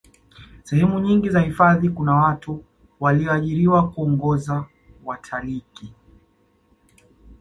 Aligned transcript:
sehemu 0.63 0.99
nyingi 0.99 1.29
za 1.29 1.39
hifadhi 1.39 1.89
kuna 1.89 2.15
watu 2.15 2.63
waliyoajiriwa 2.99 3.91
kuongoza 3.91 4.65
watalkii 5.05 5.93